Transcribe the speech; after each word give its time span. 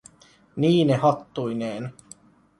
Niine 0.57 0.97
hattuineen. 1.03 1.89